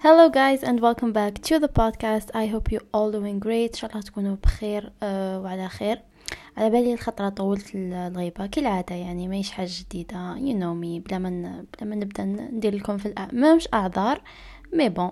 [0.00, 2.30] Hello guys and welcome back to the podcast.
[2.32, 3.70] I hope you all doing great.
[3.70, 6.02] إن شاء الله تكونوا بخير uh, وعلى خير.
[6.56, 11.64] على بالي الخطرة طولت الغيبة كالعادة يعني ماهيش حاجة جديدة you know me بلا ما
[11.78, 13.28] بلا ما نبدأ ندير لكم في الأ...
[13.32, 14.22] مش أعذار
[14.72, 15.10] mais bon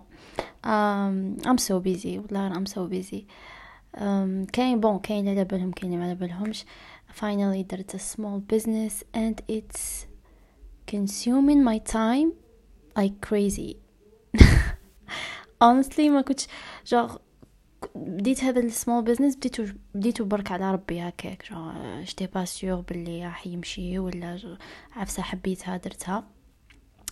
[0.66, 3.24] um, I'm so busy والله I'm so busy
[3.96, 6.64] um, كاين bon كاين على بالهم كاين ما على بالهمش
[7.20, 10.06] finally درت a small business and it's
[10.86, 12.32] consuming my time
[12.98, 13.85] like crazy
[15.64, 16.46] honestly ما كنتش
[16.86, 17.16] جوغ
[17.94, 21.72] بديت هذا السمول بزنس بديتو بديتو برك على ربي هكاك je
[22.02, 24.56] j'étais pas sûre بلي راح يمشي ولا
[24.96, 26.24] عفسة حبيتها درتها.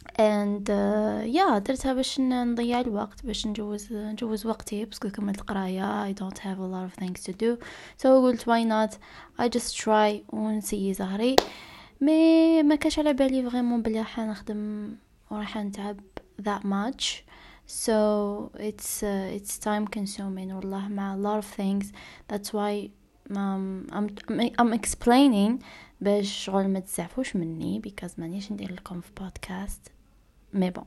[0.04, 6.12] And uh, yeah درتها باش نضيع الوقت باش نجوز نجوز وقتي parce que كملت قرايه
[6.12, 7.58] I don't have a lot of things to do.
[8.02, 8.94] So قلت why not
[9.38, 11.36] I just try ونسي زهري.
[12.00, 14.94] mais ما كاش على بالي vraiment بلي راح نخدم
[15.30, 16.00] وراح نتعب
[16.42, 17.04] that much.
[17.66, 21.92] So it's uh, it's time consuming والله مع a lot of things.
[22.28, 22.90] That's why
[23.30, 24.08] um, I'm
[24.58, 25.62] I'm explaining
[26.00, 29.92] باش شغل ما تزعفوش مني because مانيش ندير لكم في بودكاست
[30.52, 30.84] mais bon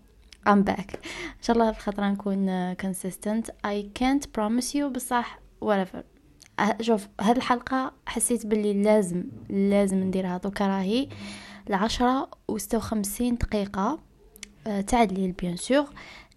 [0.48, 0.96] I'm back.
[1.06, 3.46] إن شاء الله بخاطر نكون consistent.
[3.68, 6.04] I can't promise you بصح whatever.
[6.82, 10.38] شوف هذه الحلقة حسيت باللي لازم لازم نديرها.
[10.38, 11.10] دوكا راهي
[11.70, 14.00] العشرة وستة وخمسين دقيقة.
[14.88, 15.86] تاع الليل bien sûr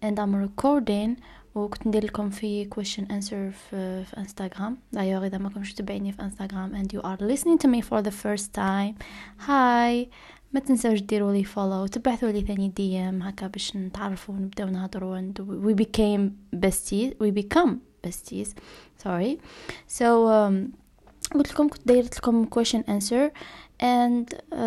[0.05, 1.09] and I'm recording.
[1.55, 6.21] وكنت ندير لكم في question answer في, في انستغرام دايوغ اذا ما كنتش تتابعيني في
[6.21, 8.95] انستغرام and you are listening to me for the first time.
[9.47, 10.07] Hi.
[10.53, 15.39] ما تنساوش ديروا لي follow تبعثوا لي ثاني DM هكا باش نتعرفوا ونبداو نهضروا and
[15.39, 16.31] we became
[16.65, 17.13] besties.
[17.23, 17.69] We become
[18.07, 18.47] besties.
[19.03, 19.37] Sorry.
[19.87, 20.81] So um,
[21.35, 23.31] قلت لكم كنت دايرت لكم question answer?
[23.81, 24.57] And uh,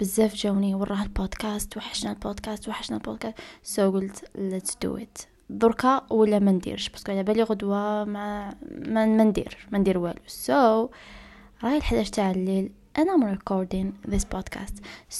[0.00, 3.38] بزاف جاوني وراه البودكاست وحشنا البودكاست وحشنا البودكاست.
[3.74, 5.26] So قلت let's do it.
[5.50, 10.20] دركا ولا ما نديرش؟ parce que على بالي غدوة ما ما ندير ما ندير والو.
[10.46, 10.90] So
[11.64, 12.70] راهي الحداش تاع الليل.
[12.98, 14.74] أنا I'm recording this podcast.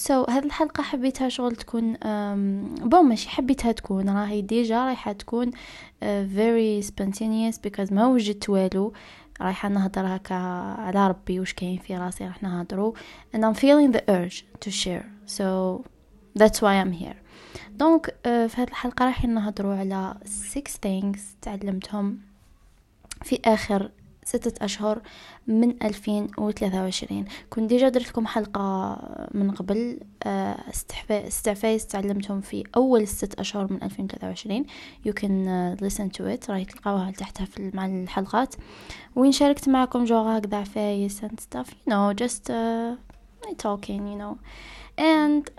[0.07, 1.93] So هذه الحلقة حبيتها شغل تكون
[2.83, 6.05] bon ماشي حبيتها تكون راهي déjà رايحة تكون uh,
[6.37, 8.93] very spontaneous because ما وجدت والو.
[9.41, 10.35] رايحة نهضر هكا
[10.79, 12.95] على ربي واش كاين في راسي راح نهضرو.
[13.35, 15.07] And I'm feeling the urge to share.
[15.27, 15.45] So
[16.35, 17.17] that's why I'm here.
[17.71, 20.15] donc uh, في هذه الحلقة راح نهضروا على
[20.55, 22.19] six things تعلمتهم
[23.23, 23.91] في آخر
[24.25, 25.03] ستة أشهر
[25.47, 27.25] من ألفين وثلاثة وعشرين.
[27.51, 28.99] كنت déjà درت لكم حلقة
[29.35, 30.01] من قبل
[31.11, 34.67] ست عفايس تعلمتهم في أول ستة أشهر من ألفين وثلاثة وعشرين.
[35.07, 36.51] You can uh, listen to it.
[36.51, 38.55] راهي تلقاوها تحتها في مع الحلقات.
[39.17, 42.97] وين شاركت معكم جوغ هكذا عفايس and stuff you know just uh,
[43.63, 44.37] talking you know.
[44.99, 45.51] And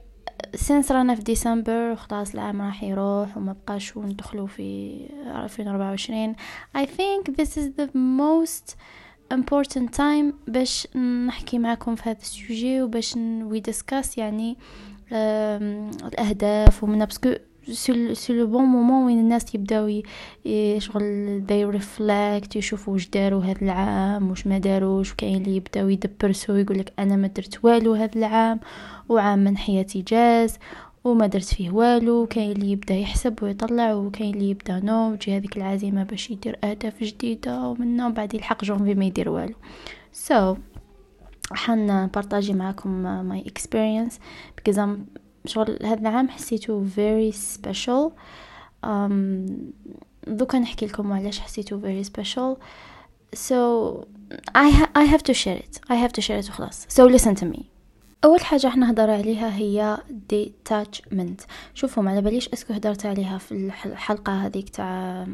[0.56, 6.35] since رانا في ديسمبر وخلاص العام راح يروح وما بقاش وندخلوا في 2024
[6.78, 8.75] I think this is the most
[9.34, 10.88] important time باش
[11.28, 13.13] نحكي معكم في هذا ال sujet وباش
[13.51, 14.57] we discuss يعني
[16.03, 17.34] الأهداف ومن parce que
[17.69, 20.02] c'est le bon moment وين الناس يبداو
[20.78, 26.58] شغل they reflect يشوفوا واش داروا هذا العام واش ما داروش وكاين اللي يبداو يدبرسوا
[26.58, 28.60] يقول لك أنا ما درت والو هذا العام
[29.10, 30.58] وعام من حياتي جاز
[31.04, 35.58] وما درت فيه والو كاين اللي يبدأ يحسب ويطلع وكاين اللي يبدأ نو تجي هذيك
[35.58, 39.56] العزيمه باش يدير أهداف جديدة ومنه بعد يلحق جونفي ما يدير والو.
[40.28, 40.58] So
[41.52, 42.90] حن نبارطاجي معكم
[43.28, 44.19] my experience
[44.58, 48.12] because I'm شغل هذا العام حسيته very special.
[50.28, 52.57] دوكا نحكي لكم علاش حسيته very special.
[53.35, 53.57] So
[54.56, 55.80] I, ha I have to share it.
[55.90, 57.63] I have to share it وخلاص so listen to me.
[58.24, 59.97] أول حاجة إحنا نهضر عليها هي
[60.34, 61.46] detachment.
[61.74, 63.51] شوفوا على باليش أسكو هدرت عليها في
[63.85, 65.28] الحلقة هذيك تاع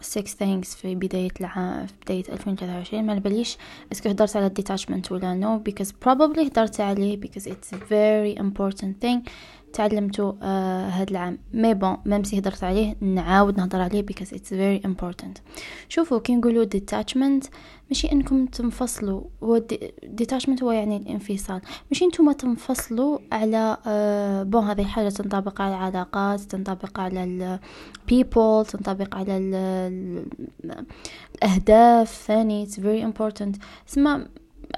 [0.00, 3.56] 6 things في بداية العام في بداية 2023 ما باليش
[3.92, 9.04] اسكو هدرت على detachment ولا no because probably هدرت عليه because it's a very important
[9.04, 9.30] thing.
[9.72, 11.38] تعلمته آه هاد العام.
[11.52, 15.40] mais bon même si هدرت عليه نعاود نهضر عليه because it's very important.
[15.88, 17.48] شوفوا كي نقولوا detachment
[17.88, 19.62] ماشي إنكم تنفصلوا هو
[20.22, 21.60] detachment هو يعني الانفصال.
[21.90, 27.58] ماشي نتوما تنفصلوا على آه bon هذه حاجة تنطبق على العلاقات تنطبق على ال
[28.10, 29.36] people تنطبق على
[29.90, 30.86] ال
[31.34, 33.58] الاهداف ثاني it's very important.
[33.88, 34.26] اسمع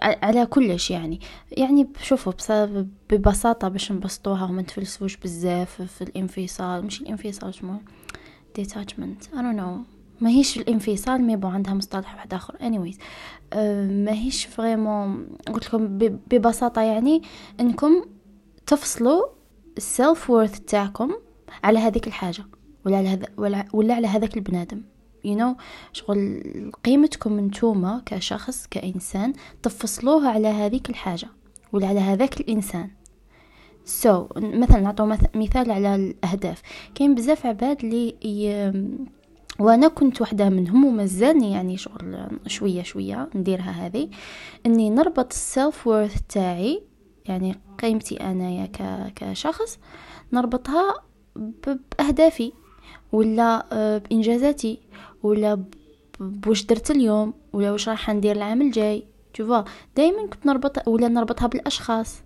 [0.02, 1.20] على كلش يعني.
[1.50, 2.32] يعني شوفوا
[3.10, 4.44] ببساطة باش نبسطوها.
[4.44, 6.84] وما نتفلسفوش بزاف في الانفصال.
[6.84, 7.78] مش الانفصال شمو
[8.58, 9.24] detachment.
[9.34, 10.02] I don't know.
[10.20, 12.54] ما هيش الانفصال mais bon عندها مصطلح واحد آخر.
[12.54, 12.96] Anyways.
[13.52, 17.22] أه ما هيش vraiment قلت لكم ببساطة يعني
[17.60, 18.04] إنكم
[18.66, 19.22] تفصلوا
[19.76, 21.12] ال self worth تاعكم
[21.64, 22.44] على هذيك الحاجة
[22.86, 24.82] ولا على هذا ولا, ولا على هذاك البنادم.
[25.24, 25.56] You know
[25.92, 26.42] شغل
[26.84, 29.32] قيمتكم انتوما كشخص كإنسان
[29.62, 31.28] تفصلوها على هذيك الحاجة
[31.72, 32.90] ولا على هذاك الإنسان.
[33.84, 36.62] so so, مثلا نعطو مثال على الأهداف.
[36.94, 38.72] كاين بزاف عباد اللي ي...
[39.58, 44.08] وأنا كنت وحدة منهم ومازالني يعني شغل شوية شوية نديرها هذه
[44.66, 46.82] إني نربط ال self worth تاعي
[47.24, 48.68] يعني قيمتي انايا
[49.16, 49.78] كشخص
[50.32, 50.94] نربطها
[51.36, 52.52] بأهدافي
[53.12, 54.78] ولا آه، بإنجازاتي.
[55.22, 55.64] ولا
[56.20, 59.04] بوش درت اليوم ولا واش راح ندير العام الجاي
[59.34, 59.64] تشوفا
[59.96, 62.22] دائما كنت نربط ولا نربطها بالأشخاص.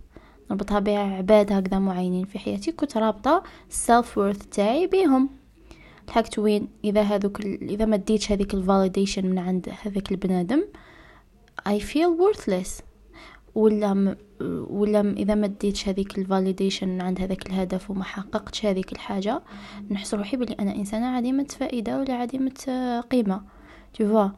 [0.51, 5.29] نربطها بعباد هكذا معينين في حياتي كنت رابطة ال self worth تاعي بيهم.
[6.07, 10.63] لحقت وين؟ إذا هذوك إذا ما ديتش هذيك ال validation من عند هذاك البنادم
[11.69, 12.81] I feel worthless.
[13.55, 14.15] ولا.
[14.69, 19.41] ولا إذا ما ديتش هذيك ال validation عند هذاك الهدف وما حققتش هذيك الحاجة
[19.91, 22.53] نحس روحي بلي أنا إنسانة عديمة فائدة ولا عديمة
[23.11, 23.41] قيمة.
[23.93, 24.31] tu vois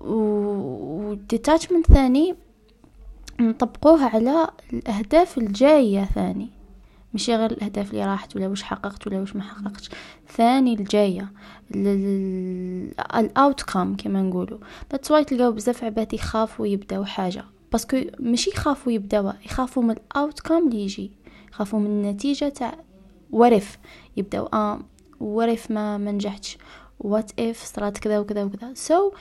[0.00, 2.34] وال detachment ثاني
[3.40, 6.50] نطبقوها على الأهداف الجاية ثاني.
[7.12, 9.90] ماشي غير الأهداف اللي راحت ولا واش حققت ولا واش ما حققتش
[10.28, 11.32] ثاني الجاية.
[13.14, 14.58] ال outcome كما نقولوا.
[14.92, 17.44] that's why تلقاو بزاف عباد يخافوا يبداو حاجة.
[17.72, 21.10] parce que ماشي يخافوا يبداوها يخافوا من ال outcome اللي يجي
[21.52, 22.74] يخافوا من النتيجة تاع
[23.30, 23.78] ورف
[24.16, 24.80] يبداو آه
[25.20, 26.58] ورف ما ما نجحتش
[27.00, 28.74] what if صرات كذا وكذا وكذا.
[28.74, 29.14] so so,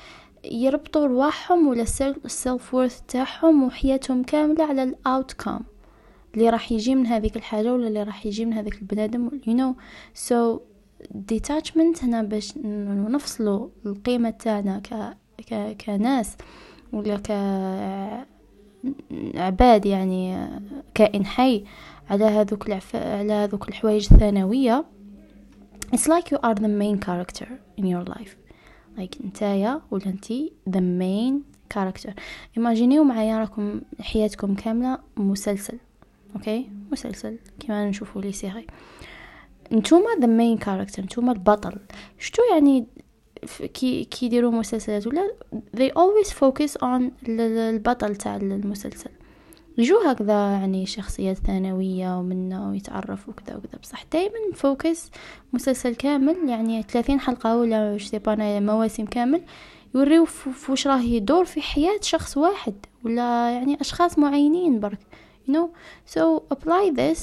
[0.46, 5.60] يربطوا رواحهم ولا ال self worth تاعهم وحياتهم كاملة على ال outcome
[6.34, 9.82] اللي راح يجي من هذيك الحاجة ولا اللي راح يجي من هذاك البنادم you know.
[10.30, 10.60] So
[11.32, 15.18] detachment هنا باش نفصلوا القيمة تاعنا ك...
[15.50, 15.78] ك...
[15.86, 16.38] كناس
[16.94, 17.18] ولا
[19.34, 20.48] كعباد يعني
[20.94, 21.66] كائن حي
[22.10, 22.96] على هذوك العف...
[22.96, 24.86] على هذوك الحوايج الثانوية.
[25.96, 27.48] It's like you are the main character
[27.78, 28.36] in your life.
[28.98, 31.42] Like نتايا ولا انتي the main
[31.74, 32.14] character.
[32.60, 35.78] Imagine معايا راكم حياتكم كاملة مسلسل
[36.36, 38.68] Okay مسلسل كما نشوفوا les séries.
[39.72, 41.78] نتوما the main character نتوما البطل.
[42.20, 42.88] شتو يعني
[43.74, 45.32] كي كي يديروا مسلسلات ولا
[45.78, 49.10] they always focus on البطل تاع المسلسل.
[49.78, 53.80] يجو هكذا يعني شخصيات ثانوية ومنا ويتعرفوا وكذا وكذا.
[53.82, 55.12] بصح دايما focus
[55.54, 59.42] مسلسل كامل يعني ثلاثين حلقة ولا وش مواسم كامل
[59.96, 62.74] يوريو فوش راه يدور في حياة شخص واحد
[63.04, 65.00] ولا يعني أشخاص معينين برك
[65.48, 65.70] you know.
[66.16, 67.20] So apply this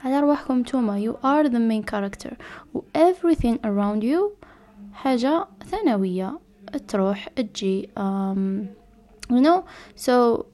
[0.00, 2.32] على رواحكم توما you are the main character.
[2.74, 4.39] و everything around you
[5.02, 6.38] حاجة ثانوية
[6.88, 8.66] تروح تجي um,
[9.32, 9.62] you know
[10.06, 10.44] so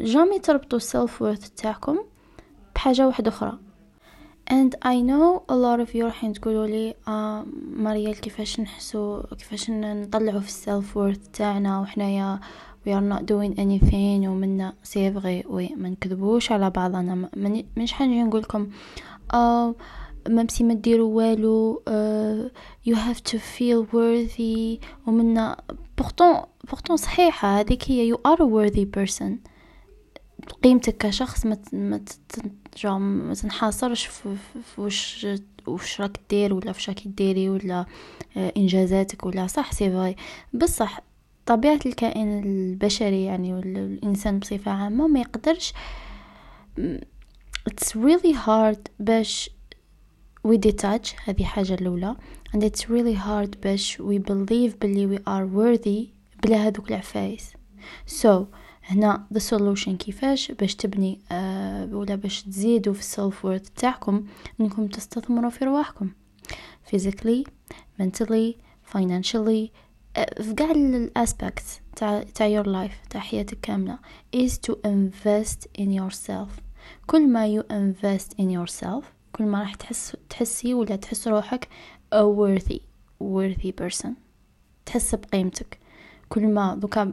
[0.00, 1.98] جامي تربطوا self worth تاعكم
[2.74, 3.58] بحاجة واحدة أخرى.
[4.50, 7.46] And I know a lot of you راح تقولوا لي آه
[7.76, 12.40] ماريال كيفاش نحسو كيفاش نطلعوا في السيلف وورث تاعنا وحنايا
[12.86, 17.28] we are not doing anything ومنا سي فغي وي ما نكذبوش على بعضنا
[17.76, 18.70] مش حنجي نقولكم.
[20.26, 21.82] آه ممسي ما ديروا والو
[22.88, 24.86] you have to feel worthy.
[25.06, 25.56] ومنا
[25.98, 29.32] بورتون بورتون صحيحة هذيك هي are a worthy person.
[30.62, 31.58] قيمتك كشخص ما
[32.98, 34.36] ما تنحاصرش في,
[34.74, 35.26] في وش
[35.66, 37.86] وش راك دير ولا فش راك ديري ولا
[38.36, 40.16] إنجازاتك ولا صح سي فغي
[40.52, 41.00] بصح
[41.46, 45.72] طبيعة الكائن البشري يعني والإنسان بصفة عامة ما يقدرش
[47.70, 49.50] it's really hard باش
[50.47, 52.15] we detach هذه حاجة الأولى
[52.55, 57.53] and it's really hard باش we believe بلي we are worthy بلا هذوك العفايس
[58.23, 58.45] so
[58.83, 61.33] هنا the solution كيفاش باش تبني uh,
[61.93, 64.25] ولا باش تزيدوا في self worth تاعكم
[64.61, 66.11] انكم تستثمروا في رواحكم
[66.91, 67.43] physically
[68.01, 68.55] mentally
[68.93, 69.69] financially
[70.15, 73.99] في قاع الاسبكت تاع تاع your life تاع حياتك كاملة
[74.35, 76.61] is to invest in yourself
[77.07, 81.68] كل ما you invest in yourself كل ما راح تحس تحسي ولا تحس روحك
[82.14, 82.78] a worthy
[83.22, 84.08] worthy person.
[84.86, 85.78] تحس بقيمتك.
[86.28, 87.12] كل ما دوكا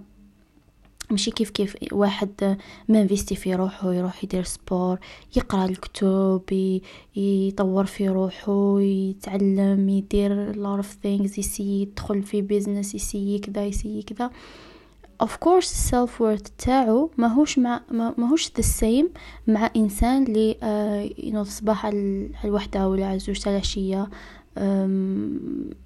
[1.12, 2.58] ماشي كيف كيف واحد
[2.89, 5.00] ما انفيستي في روحه يروح يدير sport
[5.36, 6.80] يقرأ الكتب
[7.15, 14.01] يطور في روحه يتعلم يدير lot of things يسي يدخل في business يسي كذا يسي
[14.01, 14.32] كذا
[15.24, 19.06] of course self worth تاعو ماهوش مع ماهوش the same
[19.48, 20.58] مع إنسان اللي
[21.18, 24.10] ينوض الصباح على الوحدة ولا على الزوج تاع العشيه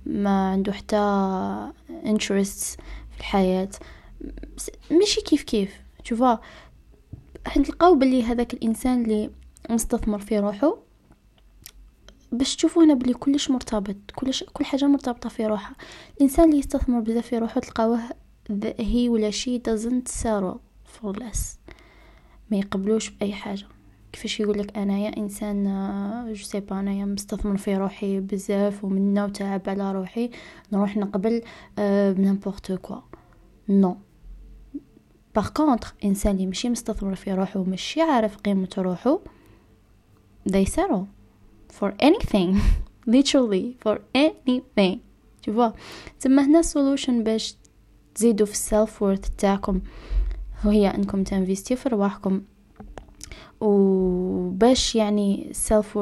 [0.05, 1.71] ما عنده حتى
[2.05, 2.77] interests
[3.11, 3.69] في الحياة.
[4.91, 6.39] ماشي كيف كيف شوفا
[7.47, 9.29] حنلقاو بلي هذاك الإنسان اللي
[9.69, 10.77] مستثمر في روحه.
[12.31, 15.75] باش تشوفوا هنا بلي كلش مرتبط كلش كل حاجة مرتبطة في روحها
[16.17, 17.99] الإنسان اللي يستثمر بزاف في روحه تلقاوه
[18.79, 20.57] he ولا she doesn't settle
[20.97, 21.39] for less
[22.51, 23.65] ما يقبلوش بأي حاجة.
[24.11, 25.63] كيفاش يقول لك أنايا إنسان
[26.33, 30.29] je sais pas أنايا مستثمر في روحي بزاف ومنا وتعب على روحي
[30.73, 31.41] نروح نقبل
[32.17, 32.97] ب n'importe quoi
[33.69, 33.97] non
[35.35, 39.19] par contre إنسان اللي ماشي مستثمر في روحه وماشي عارف قيمة روحه
[40.49, 41.07] they settle
[41.77, 42.49] for anything.
[43.15, 44.99] Literally for anything.
[45.41, 45.73] Tu vois.
[46.19, 47.55] تما هنا solution باش
[48.17, 49.81] تزيدوا في ال self worth تاعكم
[50.65, 52.41] وهي إنكم تنفيستيو في رواحكم.
[53.61, 55.97] وباش يعني self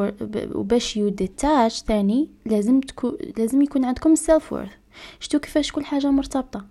[0.55, 4.71] وباش you detach ثاني لازم تكون لازم يكون عندكم self-worth
[5.19, 6.65] شفتو كيفاش كل حاجة مرتبطة؟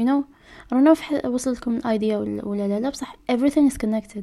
[0.00, 0.24] You know
[0.70, 4.22] I don't know if وصلتكم ال idea ولا لا لا بصح everything is connected.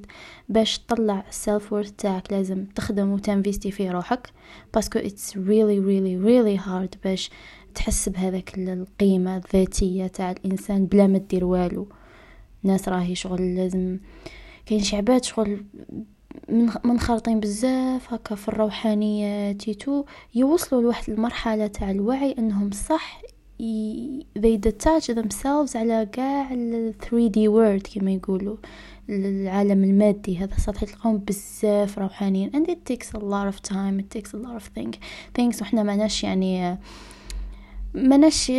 [0.50, 4.30] باش تطلع ال self-worth تاعك لازم تخدم وتنفيستي في روحك
[4.74, 7.32] parce que it's really really really hard باش
[7.76, 11.88] تحس بهذاك القيمة الذاتية تاع الإنسان بلا ما دير والو.
[12.64, 14.00] ناس راهي شغل لازم
[14.66, 15.66] كاين شي عباد شغل
[16.84, 23.22] منخرطين بزاف هكا في الروحانية تيتو يوصلوا لواحد المرحلة تاع الوعي إنهم صح
[24.40, 28.58] they detach themselves على قاع ال 3D world كما يقولوا.
[29.10, 32.52] العالم المادي هذا سطحي تلقاهم بزاف روحانيين.
[32.52, 34.92] And it takes a lot of time it takes a lot of thing
[35.40, 36.78] things وحنا معناش يعني
[37.95, 38.51] مناش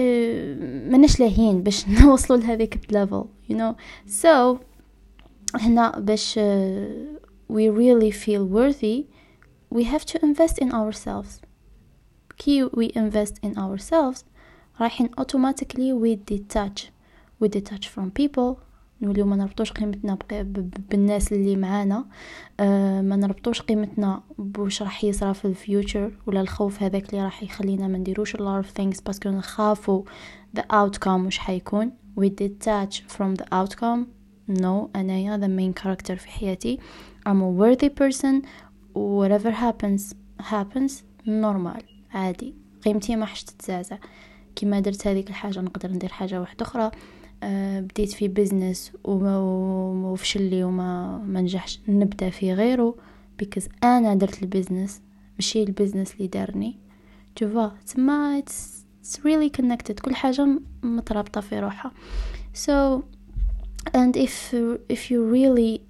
[0.91, 3.75] مناش لاهين باش نوصلوا لهذيك الليفل you know
[4.23, 4.57] so
[5.55, 6.39] هنا باش
[7.51, 9.05] we really feel worthy
[9.75, 11.41] we have to invest in ourselves
[12.37, 14.23] كي we invest in ourselves
[14.81, 16.91] رايحين automatically we detach
[17.43, 18.57] we detach from people
[19.04, 20.18] نوليو ما نربطوش قيمتنا
[20.90, 22.04] بالناس اللي معانا.
[22.60, 27.42] أه ما نربطوش قيمتنا بوش راح يصرا في ال future ولا الخوف هذاك اللي راح
[27.42, 30.02] يخلينا ما نديروش a lot of things parce que نخافوا
[30.58, 31.92] the outcome وش حيكون.
[32.20, 34.00] We detach from the outcome.
[34.60, 36.78] No أنايا the main character في حياتي.
[37.28, 38.42] I'm a worthy person.
[38.94, 40.14] Whatever happens
[40.50, 40.92] happens
[41.26, 41.82] normal
[42.12, 42.54] عادي.
[42.84, 43.98] قيمتي ما حش تتزعزع.
[44.56, 46.90] كيما درت هذيك الحاجة نقدر ندير حاجة واحدة أخرى.
[47.42, 51.80] آه، بديت في business وفشلي وما ما نجحش.
[51.88, 52.94] نبدأ في غيره
[53.38, 55.00] because أنا درت ال business
[55.38, 56.78] ماشي ال business اللي دارني.
[57.36, 58.84] تشوفا تما it's
[59.24, 60.48] really connected كل حاجة
[60.82, 61.92] مترابطة في روحها.
[62.54, 63.02] so
[63.94, 64.56] and if
[64.90, 65.80] if you really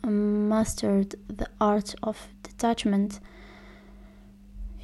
[0.48, 3.12] mastered the art of detachment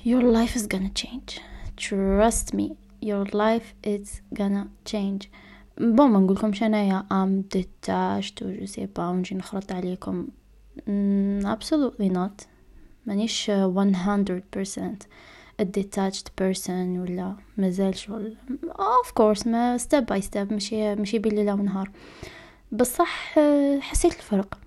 [0.05, 1.41] your life is gonna change.
[1.77, 2.67] Trust me
[3.11, 5.23] your life is gonna change.
[5.81, 10.29] bon ما نقولكمش انايا I'm detached و je sais pas ونجي نخرط عليكم.
[11.45, 12.47] absolutely not.
[13.07, 13.55] مانيش 100%
[15.63, 18.37] a detached person ولا مازال شغل.
[18.69, 21.91] Of course ما step by step ماشي ماشي بالليل ونهار
[22.73, 23.39] بصح
[23.81, 24.59] حسيت الفرق.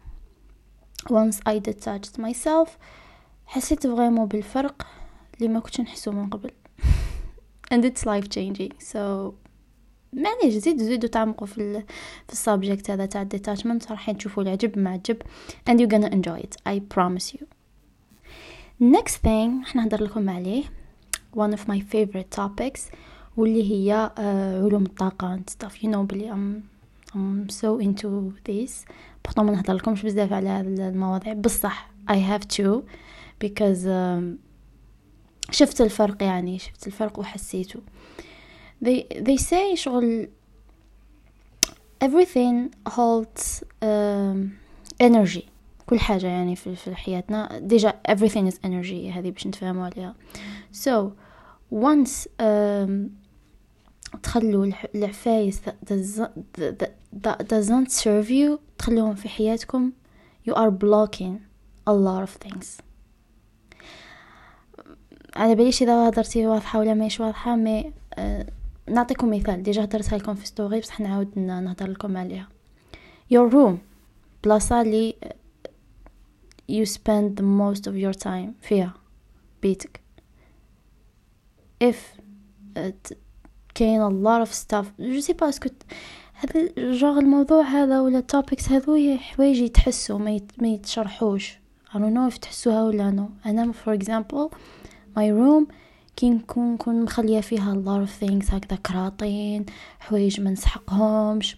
[1.09, 2.69] Once I detached myself
[3.45, 4.87] حسيت vraiment بالفرق
[5.37, 6.51] اللي ما كنتش نحسو من قبل.
[7.73, 9.33] And it's life changing so
[10.13, 11.83] معليش زيدو زيدو تعمقوا في ال
[12.27, 15.17] في ال subject هذا تاع ال detachment راح تشوفوا العجب معجب
[15.69, 17.45] and you're gonna enjoy it I promise you.
[18.81, 20.63] Next thing راح نهضر لكم عليه
[21.35, 22.81] one of my favorite topics
[23.37, 24.19] واللي هي uh,
[24.65, 25.73] علوم الطاقة and stuff.
[25.83, 26.63] You know بلي I'm,
[27.15, 28.85] I'm so into this.
[29.27, 31.33] pourtant ما نهضر لكمش بزاف على هذه المواضيع.
[31.33, 32.81] بصح I have to
[33.45, 34.37] because um,
[35.51, 37.79] شفت الفرق يعني شفت الفرق وحسيته.
[38.83, 40.27] They they say شغل
[42.03, 44.49] everything holds um,
[44.99, 45.43] energy
[45.85, 50.15] كل حاجة يعني في, في حياتنا ديجا everything is energy هذه باش نتفاهموا عليها
[50.73, 51.11] so
[51.71, 53.09] once um,
[54.23, 55.87] تخلوا العفايس that,
[56.57, 56.91] that,
[57.23, 59.91] that doesn't serve you تخلوهم في حياتكم
[60.49, 61.39] you are blocking
[61.89, 62.81] a lot of things
[65.35, 68.45] على باليش اذا هضرتي واضحه ولا ماهيش واضحه مي أه
[68.89, 69.63] نعطيكم مثال.
[69.63, 72.49] déjà هضرتها لكم في story بصح نعاود نهضر لكم عليها.
[73.33, 73.73] Your room
[74.43, 75.15] بلاصة اللي
[76.71, 78.93] you spend the most of your time فيها
[79.61, 80.01] بيتك.
[81.83, 81.95] If
[83.75, 85.69] كاين a lot of stuff je sais pas est-ce que
[86.33, 90.39] هذا جوغ الموضوع هذا ولا topics هذو حوايج يتحسوا ما.
[90.61, 91.57] ما يتشرحوش.
[91.89, 94.49] I don't know if تحسوها ولا no أنا for example
[95.17, 95.73] my room
[96.15, 97.73] كي نكون نكون مخليه فيها
[98.05, 99.65] of things هكذا كراطين
[99.99, 101.57] حوايج ما نسحقهمش.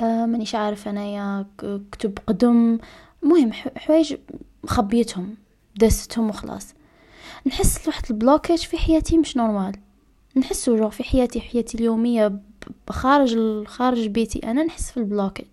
[0.00, 1.46] آه مانيش عارف أنايا
[1.92, 2.78] كتب قدم.
[3.22, 4.16] مهم حوايج
[4.64, 5.34] مخبيتهم
[5.76, 6.74] دستهم وخلاص.
[7.46, 9.76] نحس لواحد ال blocage في حياتي مش normal.
[10.36, 12.40] نحسو جو في حياتي حياتي اليومية
[12.90, 14.38] خارج خارج بيتي.
[14.38, 15.46] أنا نحس في ال blocage.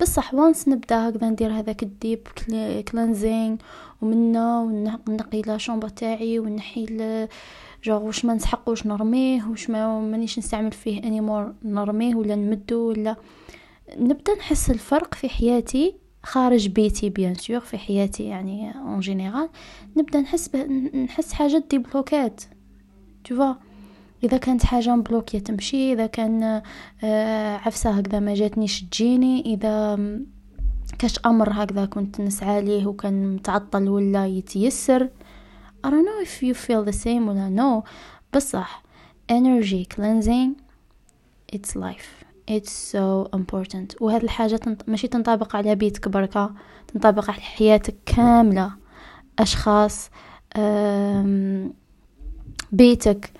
[0.00, 2.28] بصح once نبدأ هكذا ندير هذاك ال deep
[2.88, 3.56] cleansing
[4.02, 6.86] ومنه ونقي la chambre تاعي ونحي
[7.84, 13.16] جو واش ما نسحقوش نرميه واش ما مانيش نستعمل فيه anymore نرميه ولا نمدو ولا
[13.96, 19.48] نبدأ نحس الفرق في حياتي خارج بيتي bien sûr في حياتي يعني en général
[19.96, 20.54] نبدأ نحس
[20.94, 22.42] نحس حاجات دي بلوكات
[23.24, 23.54] تو
[24.24, 26.62] إذا كانت حاجة مبلوكية تمشي إذا كان
[27.04, 30.00] آه عفسة هكذا ما جاتنيش تجيني إذا
[30.98, 35.08] كاش أمر هكذا كنت نسعى ليه وكان متعطل ولا يتيسر
[35.86, 37.88] I don't know if you feel the same ولا no
[38.36, 38.82] بصح
[39.32, 40.50] energy cleansing
[41.56, 44.02] it's life it's so important.
[44.02, 44.88] وهذه الحاجة تنط...
[44.88, 46.54] ماشي تنطبق على بيتك بركة
[46.88, 48.70] تنطبق على حياتك كاملة
[49.38, 50.10] أشخاص
[52.72, 53.32] بيتك.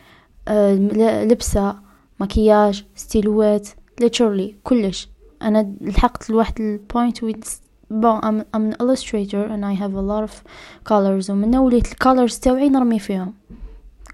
[0.48, 1.76] لبسة
[2.20, 3.68] مكياج ستيلوات
[4.02, 5.08] literally كلش.
[5.42, 7.18] أنا لحقت لواحد ال point
[7.92, 10.34] bon I'm, I'm an illustrator and I have a lot of
[10.84, 11.30] colors.
[11.30, 13.34] ومن وليت ال colors تاوعي نرمي فيهم.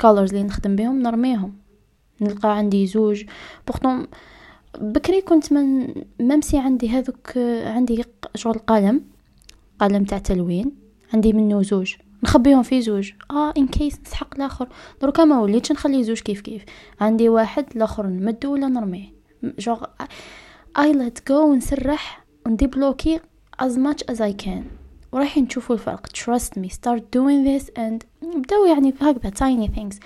[0.02, 1.54] Colors اللي نخدم بهم نرميهم.
[2.20, 3.24] نلقى عندي زوج.
[3.66, 4.06] pourtant
[4.78, 8.04] بكري كنت من ممسي عندي هذوك عندي
[8.34, 9.04] شغل قلم
[9.78, 10.72] قلم تاع تلوين.
[11.14, 11.94] عندي منه زوج.
[12.22, 13.12] نخبيهم في زوج.
[13.30, 14.68] آه in case نسحق الآخر.
[15.02, 16.64] دروكا ما وليتش نخلي زوج كيف كيف.
[17.00, 19.12] عندي واحد الآخر نمدو ولا نرميه؟
[19.58, 19.84] genre
[20.78, 23.20] I let go ونسرح ونديبلوكي
[23.62, 24.62] as much as I can.
[25.12, 26.06] وراح نشوفوا الفرق.
[26.06, 29.96] Trust me start doing this and بدأوا يعني هكذا tiny things.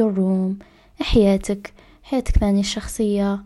[0.00, 0.64] Your room
[1.02, 3.44] حياتك حياتك ثاني الشخصية.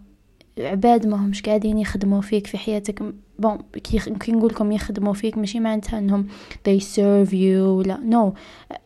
[0.59, 3.03] عباد ما همش قاعدين يخدموا فيك في حياتك.
[3.39, 6.27] بون كي نقول لكم يخدموا فيك ماشي معناتها إنهم
[6.69, 8.39] they serve you ولا no.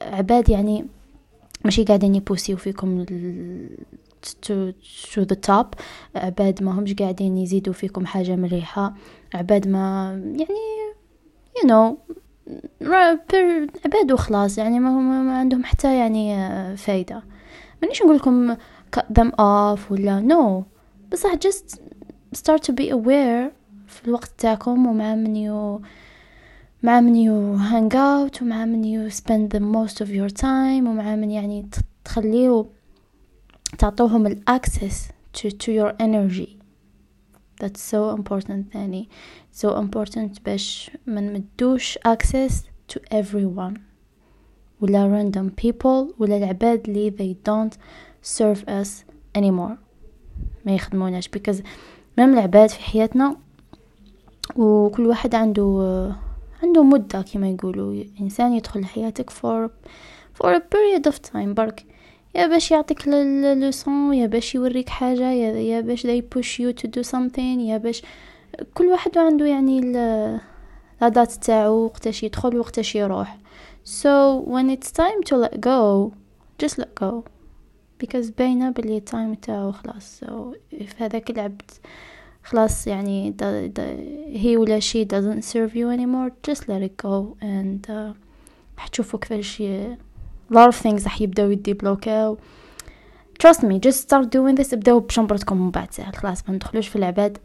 [0.02, 0.87] عباد يعني
[1.64, 3.04] ماشي قاعدين يبوسيو فيكم
[4.47, 4.73] to,
[5.14, 5.66] to the top.
[6.14, 8.95] عباد ما همش قاعدين يزيدوا فيكم حاجة مليحة.
[9.34, 10.58] عباد ما يعني
[11.58, 12.15] you know
[13.84, 16.36] عباد وخلاص يعني ما هم ما عندهم حتى يعني
[16.76, 17.23] فايدة.
[17.82, 18.54] مانيش نقول لكم
[18.97, 20.65] cut them off ولا no.
[21.13, 21.78] بصح just
[22.36, 23.59] start to be aware
[24.00, 25.81] في الوقت تاعكم ومع من يو
[26.83, 31.16] مع من يو hang out ومع من يو spend the most of your time ومع
[31.16, 31.70] من يعني
[32.05, 32.66] تخليه
[33.77, 35.07] تعطوهم الاكسس
[35.38, 36.50] to, to your energy
[37.64, 39.09] that's so important ثاني
[39.61, 42.53] so important باش ما نمدوش access
[42.94, 43.79] to everyone
[44.81, 47.74] ولا random people ولا العباد اللي they don't
[48.38, 48.90] serve us
[49.38, 49.77] anymore
[50.66, 51.61] ما يخدموناش because
[52.18, 53.38] مهم العباد في حياتنا
[54.56, 56.13] وكل واحد عنده
[56.63, 58.04] عنده مدة كما يقولوا.
[58.21, 59.71] إنسان يدخل حياتك for
[60.41, 61.49] for a period of time.
[61.54, 61.86] برك
[62.34, 66.86] يا باش يعطيك لوسون يا باش يوريك حاجة يا, يا باش they push you to
[66.86, 68.02] do something يا باش
[68.75, 69.80] كل واحد عنده يعني
[71.00, 73.39] الادات تاعو وقتاش يدخل وقتاش يروح.
[73.84, 76.13] So when it's time to let go
[76.63, 77.25] just let go.
[78.02, 80.25] Because باينة بلي التايم تاعو خلاص.
[80.25, 81.71] So if هذاك العبد
[82.45, 86.31] خلاص يعني the, the, he ولا she doesn't serve you anymore.
[86.50, 88.17] Just let it go and uh,
[88.76, 89.63] حتشوفوا كيفاش
[90.53, 92.39] lot of things راح يبداو يديبلوكاو.
[93.43, 94.73] Trust me just start doing this.
[94.73, 96.17] ابداو بشنبرتكم من بعد سهل.
[96.17, 97.39] خلاص ما ندخلوش في العباد.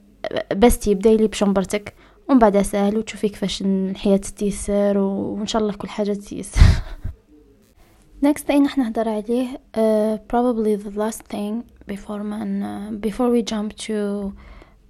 [0.55, 1.93] بس تبداي لي بشنبرتك
[2.29, 6.61] ومن بعد سهل وتشوفي كيفاش الحياة تتيسر وإن شاء الله كل حاجة تتيسر
[8.25, 13.41] next thing راح نهضر عليه uh, probably the last thing before man uh, before we
[13.43, 14.31] jump to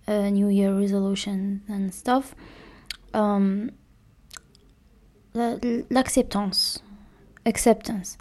[0.08, 2.36] uh, new year resolutions and stuff.
[3.14, 3.72] Um,
[5.90, 6.80] l'acceptance
[7.46, 8.18] acceptance.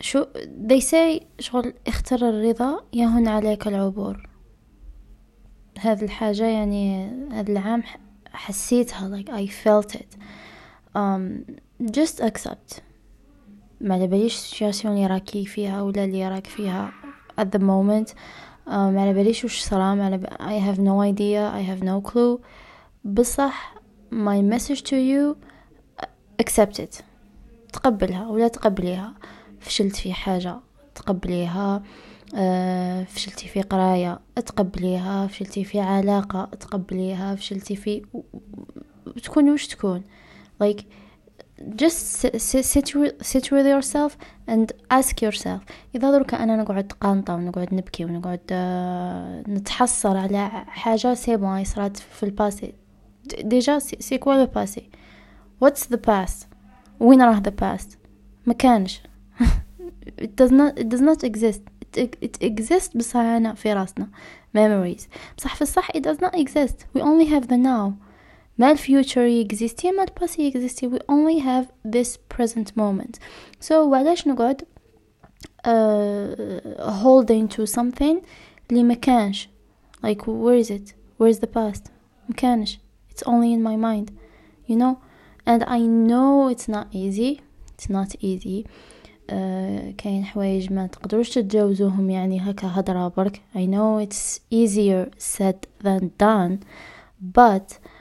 [0.00, 0.24] شو
[0.66, 4.28] they say شغل اختر الرضا يهون عليك العبور.
[5.78, 7.82] هذه الحاجة يعني هذا العام
[8.32, 10.16] حسيتها like I felt it.
[10.94, 11.56] Um,
[11.90, 12.80] just accept.
[13.80, 16.92] ما على باليش اللي راكي فيها ولا اللي راك فيها
[17.40, 18.14] at the moment.
[18.66, 22.40] ما على باليش وش صرا ما على I have no idea I have no clue.
[23.04, 23.74] بصح
[24.12, 25.36] my message to you
[26.42, 27.02] accept it.
[27.72, 29.14] تقبلها ولا تقبليها.
[29.60, 30.56] فشلت في حاجة
[30.94, 31.82] تقبليها.
[32.34, 35.26] آه، فشلتي في قراية تقبليها.
[35.26, 37.34] فشلتي في علاقة تقبليها.
[37.34, 38.02] فشلتي في
[39.22, 40.02] تكون وش تكون.
[40.62, 40.82] Like
[41.75, 41.99] just
[42.39, 42.85] sit,
[43.21, 45.61] sit with yourself and ask yourself
[45.95, 51.97] إذا درك أنا نقعد قانطة ونقعد نبكي ونقعد آه، نتحسر على حاجة سي بون صارت
[51.97, 52.73] في الباسي
[53.41, 54.89] ديجا سي كوا لو باسي
[55.65, 56.45] what's the past
[56.99, 57.97] وين راه the past
[58.45, 59.01] ما كانش
[60.21, 61.61] it does not it does not exist
[61.97, 64.07] it, it exists بصح هنا في راسنا
[64.57, 65.03] memories
[65.37, 68.04] بصح في الصح it does not exist we only have the now
[68.57, 73.17] ما الفيوتشر يكزيستي ما الباسي يكزيستي we only have this present moment
[73.67, 74.65] so وعلاش نقعد uh,
[77.03, 78.15] holding to something
[78.71, 79.49] اللي ما كانش
[80.05, 81.81] like where is it where is the past
[82.29, 84.11] ما كانش it's only in my mind
[84.67, 84.95] you know
[85.45, 88.65] and I know it's not easy it's not easy
[89.29, 89.33] uh,
[89.97, 96.11] كاين حوايج ما تقدروش تتجاوزوهم يعني هكا هضرة برك I know it's easier said than
[96.19, 96.59] done
[97.37, 97.94] but uh,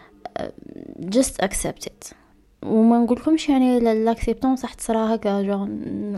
[1.10, 2.14] just accept it.
[2.64, 5.60] وما نقولكمش يعني لاكسبتون صح تصرا هكا جو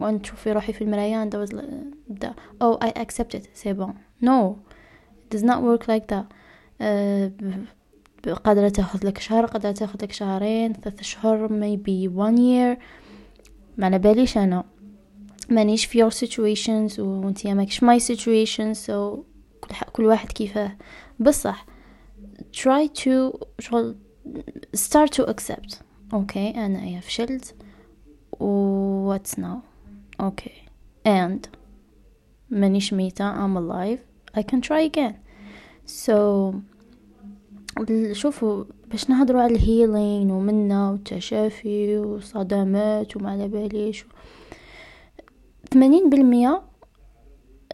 [0.04, 1.50] وأنت تشوفي روحي في المرايا ندوز
[2.10, 4.58] دا أو اي اكسبت ات سي بون نو
[5.36, 6.26] not work like that.
[6.82, 12.82] uh, قادرة تاخذ لك شهر قادرة تاخذ لك شهرين ثلاثة شهور maybe one year.
[13.78, 14.64] ما على باليش أنا.
[15.50, 18.92] مانيش في your situations وانتي ماكش my situations so
[19.62, 20.78] كل, كل واحد كيفاه.
[21.20, 21.66] بصح
[22.56, 23.96] try to شغل
[24.76, 25.82] start to accept.
[26.14, 27.56] okay أنا يا فشلت
[28.40, 29.58] و what's now?
[30.22, 30.68] okay okay.
[31.08, 31.48] and
[32.50, 34.00] مانيش ميتة I'm alive.
[34.40, 35.14] I can try again.
[35.86, 36.54] So
[38.12, 44.06] شوفوا باش نهضروا على ال healing ومنا والتشافي وصدمات وما على باليش.
[45.74, 46.62] ثمانين بالمية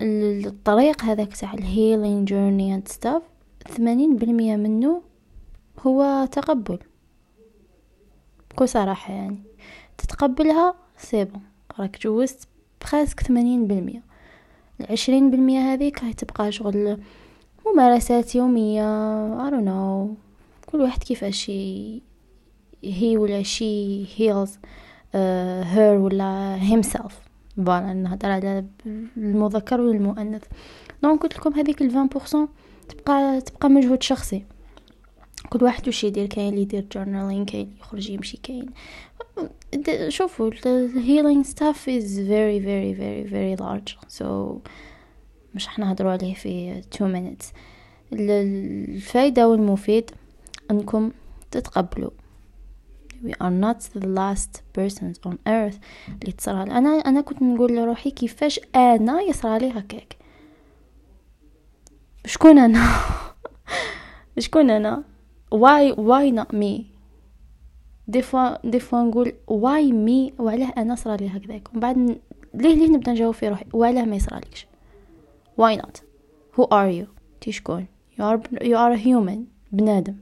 [0.01, 3.21] الطريق هذاك تاع ال healing journey and stuff
[3.69, 5.01] ثمانين بالمية منه
[5.79, 6.79] هو تقبل.
[8.51, 9.43] بكل صراحة يعني.
[9.97, 11.41] تتقبلها c'est bon
[11.79, 12.47] راك جوزت
[12.81, 14.03] presque ثمانين بالمية.
[14.81, 16.99] العشرين بالمية هذيك هاي تبقى شغل
[17.65, 18.83] ممارسات يومية
[19.47, 20.15] I don't know.
[20.71, 21.49] كل واحد كيفاش
[22.83, 24.47] هي ولا شي uh,
[25.75, 27.13] her ولا himself.
[27.57, 28.65] voilà نهضر على
[29.17, 30.43] المذكر والمؤنث.
[31.03, 32.47] donc قلت لكم هذيك ال vingt pour cent
[32.89, 34.45] تبقى تبقى مجهود شخصي.
[35.53, 38.69] كل واحد وش يدير كاين اللي يدير journaling كاين اللي يخرج يمشي كاين.
[40.09, 43.97] شوفوا ال healing stuff is very very very very large.
[44.19, 44.25] So
[45.55, 47.45] مش حنهضروا عليه في 2 minutes.
[48.13, 50.11] الفايدة والمفيد
[50.71, 51.11] انكم
[51.51, 52.11] تتقبلوا.
[53.23, 55.77] We are not the last persons on earth
[56.21, 60.17] اللي تصرى أنا أنا كنت نقول لروحي كيفاش أنا يصرى لي هكاك.
[62.25, 62.87] شكون أنا؟
[64.39, 65.12] شكون أنا؟
[65.53, 66.81] Why why not me?
[68.07, 70.41] دي فوا دي فوا نقول why me?
[70.41, 71.69] وعلاه أنا صرا لي هكذاك.
[71.71, 71.97] ومن بعد
[72.53, 74.67] ليه ليه نبدأ نجاوب في روحي؟ وعلاه ما يصرالكش
[75.61, 76.01] why not?
[76.57, 77.07] Who are you?
[77.41, 77.87] تي شكون
[78.19, 79.39] are you are a human.
[79.71, 80.15] بنادم.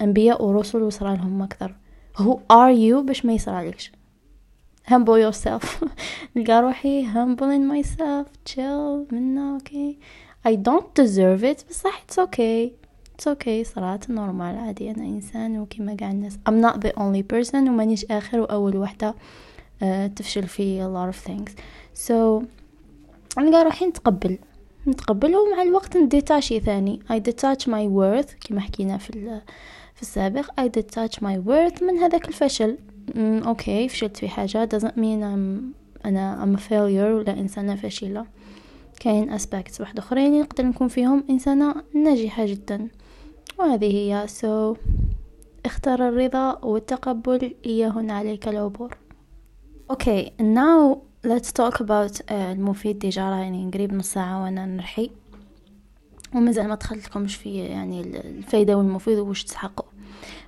[0.00, 1.74] أنبياء ورسل وصرا لهم أكثر.
[2.18, 3.06] Who are you?
[3.06, 3.92] باش ما يصرالكش
[4.88, 5.84] humble yourself.
[6.36, 8.26] نلقى روحي humbling myself.
[8.52, 9.12] Chill.
[9.12, 9.96] منا okay
[10.48, 11.64] I don't deserve it.
[11.70, 12.81] بصح it's okay.
[13.22, 13.62] It's okay.
[13.62, 14.90] صراحة normal عادي.
[14.90, 16.38] أنا إنسان وكما قاع الناس.
[16.48, 19.84] I'm not the only person ومانيش آخر وأول وحدة uh,
[20.16, 21.50] تفشل في a lot of things.
[22.08, 22.44] So
[23.38, 24.38] نلقى روحي نتقبل.
[24.86, 27.00] نتقبل ومع الوقت نديتاشي ثاني.
[27.10, 29.40] I detach my worth كما حكينا في
[29.94, 30.46] في السابق.
[30.60, 32.78] I detach my worth من هذاك الفشل.
[33.16, 34.68] أوكي فشلت في حاجة.
[34.74, 35.74] Doesn't mean I'm
[36.06, 38.26] أنا I'm a failure ولا إنسانة فاشلة.
[39.00, 42.88] كاين aspects واحد أخرين نقدر نكون فيهم إنسانة ناجحة جدا.
[43.58, 44.26] وهذه هي.
[44.28, 44.78] So
[45.66, 47.54] اختر الرضا والتقبل.
[47.66, 48.96] إياهن عليك العبور.
[50.40, 52.98] Now let's talk about uh, المفيد.
[52.98, 55.10] déjà يعني قريب نص ساعة وأنا نرحي.
[56.34, 59.86] ومازال ما دخلت لكمش في يعني الفايدة والمفيد وش تسحقوا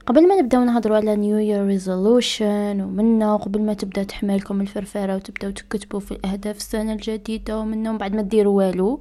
[0.06, 5.50] قبل ما نبداو نهضروا على new year resolution ومنا وقبل ما تبدأ تحملكم الفرفرة وتبداو
[5.50, 9.00] تكتبوا في الأهداف السنة الجديدة ومنا بعد ما ديروا والو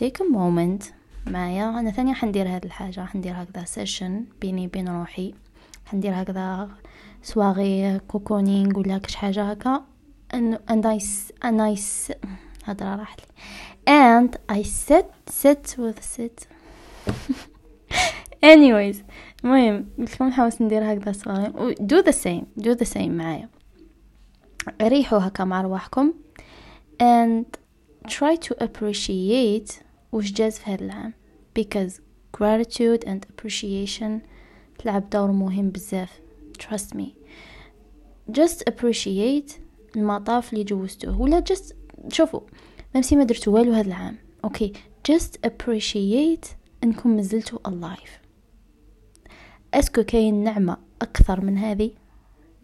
[0.00, 0.99] take a moment.
[1.26, 1.68] معايا.
[1.80, 5.34] أنا ثانية حندير هاد الحاجة حندير هكذا session بيني بين روحي.
[5.86, 6.68] حندير هكذا
[7.22, 9.84] سواغي كوكونينغ ولا كش حاجة هكا.
[10.32, 10.98] And I
[11.44, 11.80] and I
[12.64, 13.26] هضرة راحت لي.
[13.88, 16.46] And I sit sit with sit.
[18.54, 18.96] Anyways
[19.44, 23.48] المهم قلت لكم نحاول ندير هكذا صغير do the same do the same معايا.
[24.82, 26.14] ريحوا هكا مع رواحكم.
[27.02, 27.44] And
[28.08, 31.12] try to appreciate وش جاز في هذا العام؟
[31.58, 31.92] Because
[32.36, 34.10] gratitude and appreciation
[34.78, 36.20] تلعب دور مهم بزاف.
[36.62, 37.06] Trust me.
[38.32, 39.52] Just appreciate
[39.96, 41.20] المطاف اللي جوزتوه.
[41.20, 41.74] ولا just
[42.08, 42.40] شوفوا
[42.94, 44.16] même si ما درتو والو هذا العام.
[44.44, 44.72] okay
[45.12, 46.46] just appreciate
[46.84, 48.10] إنكم مازلتوا alive.
[49.74, 51.90] est-ce que كاين نعمة أكثر من هذه؟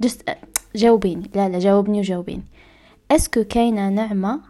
[0.06, 0.32] Just
[0.76, 1.30] جاوبيني.
[1.34, 2.44] لا لا جاوبني وجاوبيني.
[3.10, 4.40] est-ce que كاينة نعمة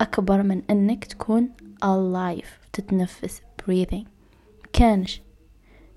[0.00, 1.48] أكبر من إنك تكون
[1.84, 4.06] alive تتنفس breathing.
[4.64, 5.22] مكانش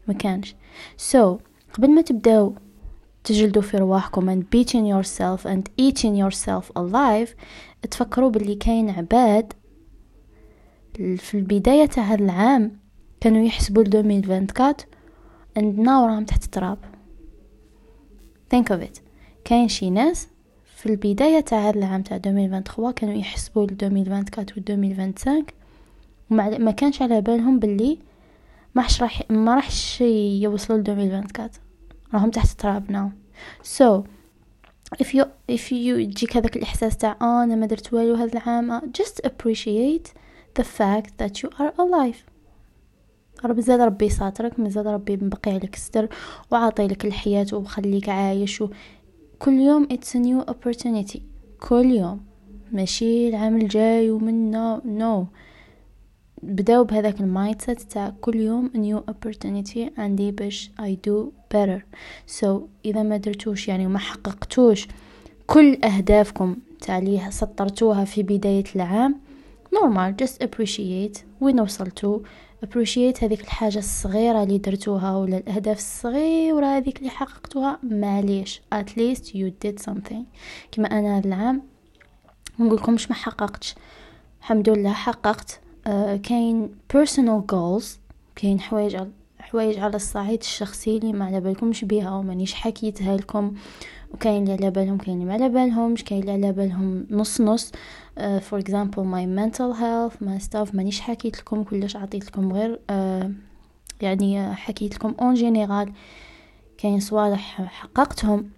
[0.07, 0.55] مكانش
[1.11, 1.37] so
[1.73, 2.55] قبل ما تبداو
[3.23, 7.29] تجلدوا في رواحكم and beating yourself and eating yourself alive
[7.91, 9.53] تفكروا باللي كاين عباد
[10.99, 12.79] في البداية تاع هذا العام
[13.21, 14.73] كانوا يحسبوا ل 2024
[15.59, 16.77] and now راهم تحت التراب.
[18.55, 19.01] Think of it.
[19.45, 20.27] كاين شي ناس
[20.65, 25.45] في البداية تاع هذا العام تاع 2023 كانوا يحسبوا ل 2024 و 2025
[26.31, 27.99] وما ما كانش على بالهم باللي
[28.75, 31.49] ما راح ما راحش يوصلوا ل 2024
[32.13, 33.11] راهم تحت التراب now
[33.63, 34.03] so
[34.97, 38.81] if you if you تجيك هذاك الإحساس تاع آه أنا ما درت والو هذا العام
[38.81, 40.07] just appreciate
[40.59, 42.29] the fact that you are alive.
[43.45, 46.09] رب زاد ربي ساترك مازال ربي مبقي عليك ستر
[46.51, 48.69] وعاطي لك الحياة وخليك عايش و...
[49.39, 51.19] كل يوم it's a new opportunity.
[51.59, 52.25] كل يوم.
[52.71, 55.27] ماشي العام الجاي ومنا no no.
[56.43, 61.81] بداو بهذاك ال mindset تاع كل يوم new opportunity عندي باش I do better.
[62.39, 62.47] So
[62.85, 64.87] إذا ما درتوش يعني وما حققتوش
[65.47, 69.15] كل أهدافكم تاع اللي سطرتوها في بداية العام
[69.75, 71.19] normal just appreciate.
[71.41, 72.19] وين وصلتوا؟
[72.65, 78.61] Appreciate هذيك الحاجة الصغيرة اللي درتوها ولا الأهداف الصغيرة هذيك اللي حققتوها معليش.
[78.75, 80.23] At least you did something.
[80.71, 81.61] كما أنا هذا العام
[82.59, 83.75] نقولكمش ما حققتش.
[84.39, 85.59] الحمد لله حققت.
[86.23, 87.85] كاين personal goals
[88.35, 88.97] كاين حوايج
[89.39, 93.53] حوايج على الصعيد الشخصي اللي ما على بالكمش بيها ومانيش حكيتها لكم.
[94.13, 97.71] وكاين اللي على بالهم كاين اللي ما على بالهمش كاين اللي على بالهم نص نص.
[98.19, 103.27] for example my mental health my stuff مانيش حكيت لكم كلش عطيت لكم غير uh,
[104.01, 105.93] يعني حكيت لكم en général
[106.77, 108.49] كاين صوالح حققتهم.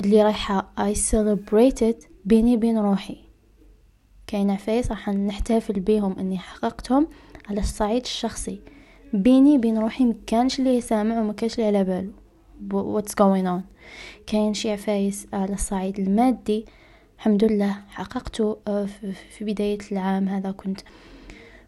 [0.00, 3.29] اللي رايحة I celebrated بيني بين روحي.
[4.30, 7.08] كاين عفايس راح نحتفل بيهم إني حققتهم
[7.48, 8.60] على الصعيد الشخصي.
[9.12, 12.12] بيني بين روحي مكانش اللي يسامع ومكانش اللي على باله.
[12.72, 13.62] What's going on
[14.26, 16.64] كاين شي عفايس على الصعيد المادي.
[17.16, 18.86] الحمد لله حققته آه،
[19.30, 20.80] في بداية العام هذا كنت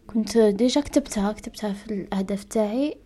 [0.07, 2.97] كنت déjà كتبتها كتبتها في الأهداف تاعي.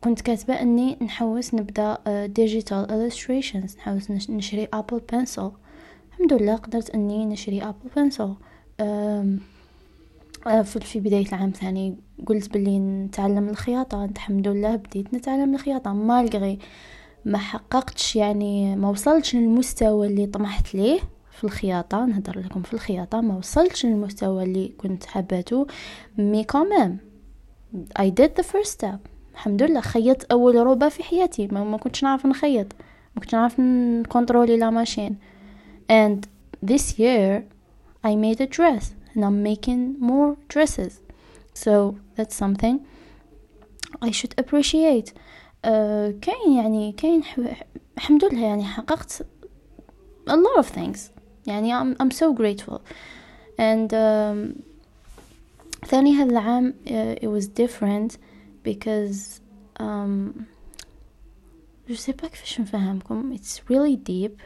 [0.00, 5.50] كنت كاتبة أني نحوس نبدأ digital آه، illustrations نحوس نشري أبل بنسل
[6.14, 8.34] الحمد لله قدرت أني نشري أبل بنسل
[10.80, 11.96] في بداية العام الثاني
[12.26, 14.04] قلت بلي نتعلم الخياطة.
[14.04, 15.92] الحمد لله بديت نتعلم الخياطة.
[15.92, 16.58] malgré
[17.24, 21.00] ما حققتش يعني ما وصلتش للمستوى اللي طمحت ليه
[21.30, 22.04] في الخياطة.
[22.04, 23.20] نهضر لكم في الخياطة.
[23.20, 25.66] ما وصلتش للمستوى اللي كنت حباته
[26.18, 26.98] mais quand même
[27.98, 28.98] I did the first step.
[29.32, 31.46] الحمد لله خيطت أول روبة في حياتي.
[31.46, 32.66] ما كنتش نعرف نخيط.
[33.16, 35.16] ما كنتش نعرف نكونترولي la machine.
[35.87, 36.27] and
[36.61, 37.45] this year
[38.03, 41.01] I made a dress and I'm making more dresses
[41.53, 42.85] so that's something
[44.01, 45.13] I should appreciate
[45.63, 47.23] uh, كاين يعني كاين
[47.97, 49.25] الحمد لله يعني حققت
[50.29, 51.11] a lot of things
[51.47, 52.81] يعني I'm, I'm so grateful
[53.57, 54.61] and um,
[55.85, 58.17] ثاني هذا العام uh, it was different
[58.63, 59.41] because
[59.79, 60.45] um,
[61.87, 64.39] je sais pas كيفاش نفهمكم it's really deep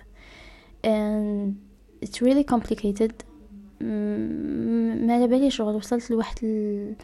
[0.84, 1.54] and
[2.02, 3.12] it's really complicated.
[3.80, 6.94] ما على باليش شغل وصلت لواحد ال...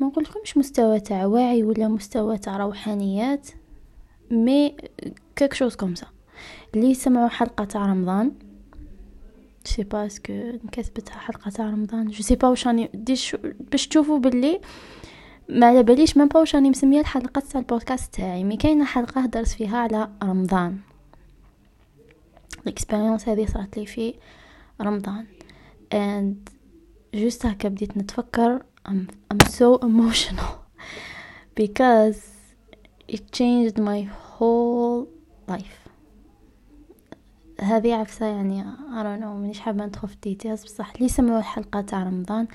[0.00, 3.48] ما نقول لكمش مستوى تاع وعي ولا مستوى تاع روحانيات
[4.30, 4.76] mais
[5.36, 6.06] quelque chose comme ça
[6.74, 8.32] اللي سمعوا حلقه تاع رمضان
[9.64, 10.32] sais pas est-ce que
[10.64, 12.90] نكتبتها حلقه تاع رمضان je sais pas واش راني
[13.72, 14.60] باش تشوفوا باللي
[15.48, 19.20] ما على باليش ما با واش راني مسميه الحلقة تاع البودكاست تاعي mais كاينة حلقه
[19.20, 20.78] هدرت فيها على رمضان
[22.66, 24.14] ال expérience هذه صارت لي في
[24.80, 25.26] رمضان.
[25.94, 26.50] And
[27.14, 30.54] juste هكا بديت نتفكر I'm, I'm so emotional
[31.60, 32.18] because
[33.08, 35.08] it changed my whole
[35.48, 35.84] life.
[37.60, 40.64] هذه عفسة يعني I don't know مانيش حابة ندخل في details.
[40.64, 42.48] بصح اللي سمعوا الحلقة تاع رمضان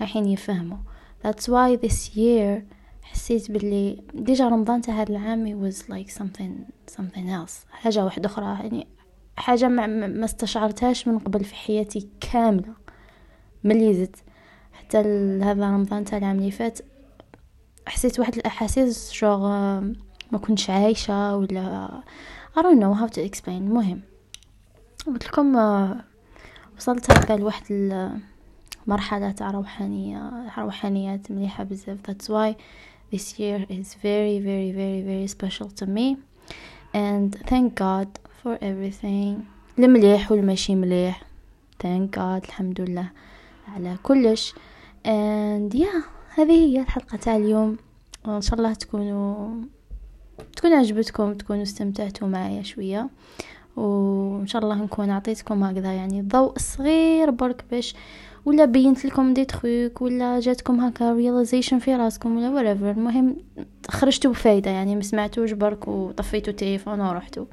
[0.00, 0.78] رايحين يفهموا.
[1.26, 2.62] That's why this year
[3.02, 7.66] حسيت باللي déjà رمضان تاع هذا العام it was like something something else.
[7.70, 8.86] حاجة واحدة أخرى يعني
[9.40, 12.74] حاجة ما, ما استشعرتهاش من قبل في حياتي كاملة
[13.64, 14.16] ملي زدت.
[14.72, 14.98] حتى
[15.42, 16.78] هذا رمضان تاع العام اللي فات
[17.86, 19.48] حسيت واحد الأحاسيس شغ
[20.32, 22.02] ما كنتش عايشة ولا
[22.56, 23.48] I don't know how to explain.
[23.48, 24.00] المهم
[25.06, 25.56] قلت لكم
[26.76, 27.64] وصلت هكا لواحد
[28.86, 31.98] المرحلة تاع روحانية روحانيات مليحة بزاف.
[32.08, 32.54] That's why
[33.14, 36.16] this year is very very very very special to me.
[36.94, 38.08] And thank God
[38.42, 39.44] for everything.
[39.78, 41.22] المليح والماشي مليح.
[41.82, 43.10] Thank God الحمد لله
[43.74, 44.54] على كلش
[45.06, 47.76] and yeah هذه هي الحلقة تاع اليوم.
[48.26, 49.54] وإن شاء الله تكونوا
[50.56, 53.08] تكون عجبتكم تكونوا استمتعتوا معايا شوية.
[53.76, 57.94] وإن شاء الله نكون عطيتكم هكذا يعني ضوء صغير برك باش
[58.44, 62.96] ولا بينت لكم دي تخوك ولا جاتكم هكا رياليزيشن في راسكم ولا whatever.
[62.96, 63.36] المهم
[63.88, 67.44] خرجتوا بفايدة يعني ما سمعتوش برك وطفيتوا التليفون ورحتوا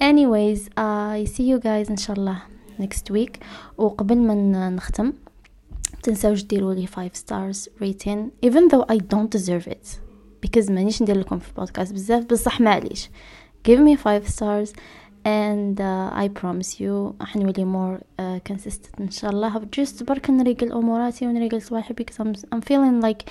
[0.00, 2.42] anyways uh, I see you guys ان شاء الله
[2.80, 3.36] next week
[3.78, 5.12] وقبل ما نختم
[6.02, 9.86] تنساوش ديروا لي 5 stars rating even though I don't deserve it
[10.46, 13.10] because مانيش ندير لكم في البودكاست بزاف بصح معليش
[13.68, 14.70] give me 5 stars
[15.26, 20.30] and uh, I promise you راح نولي more uh, consistent ان شاء الله just برك
[20.30, 23.30] نريقل اموراتي ونريقل صباحي because I'm, I'm feeling like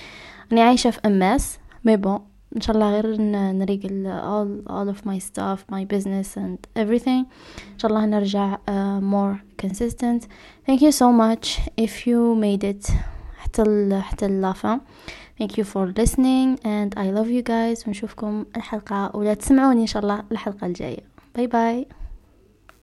[0.52, 2.20] اني عايشة في اماس مي بون
[2.56, 7.26] ان شاء الله غير نريقل all, all of my stuff my business and everything
[7.74, 10.22] ان شاء الله نرجع uh, more consistent
[10.70, 12.92] thank you so much if you made it
[13.38, 14.80] حتى ال حتى اللافا
[15.42, 20.04] thank you for listening and I love you guys ونشوفكم الحلقة ولا تسمعوني ان شاء
[20.04, 21.00] الله الحلقة الجاية
[21.36, 21.88] باي باي